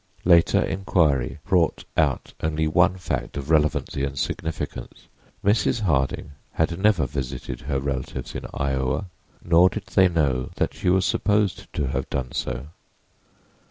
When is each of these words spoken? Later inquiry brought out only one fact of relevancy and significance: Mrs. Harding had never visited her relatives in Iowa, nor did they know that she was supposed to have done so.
Later 0.25 0.59
inquiry 0.59 1.37
brought 1.45 1.83
out 1.95 2.33
only 2.41 2.67
one 2.67 2.97
fact 2.97 3.37
of 3.37 3.51
relevancy 3.51 4.03
and 4.03 4.17
significance: 4.17 5.07
Mrs. 5.45 5.81
Harding 5.81 6.31
had 6.53 6.79
never 6.79 7.05
visited 7.05 7.61
her 7.61 7.79
relatives 7.79 8.33
in 8.33 8.47
Iowa, 8.51 9.11
nor 9.45 9.69
did 9.69 9.85
they 9.93 10.07
know 10.07 10.49
that 10.55 10.73
she 10.73 10.89
was 10.89 11.05
supposed 11.05 11.71
to 11.73 11.85
have 11.89 12.09
done 12.09 12.31
so. 12.31 12.69